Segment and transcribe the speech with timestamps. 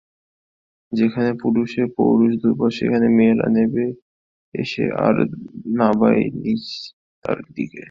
[0.91, 3.85] যেখানে পুরুষের পৌরুষ দুর্বল সেখানেই মেয়েরা নেবে
[4.53, 5.15] আসে আর
[5.77, 7.79] নাবায় নীচতার দিকে।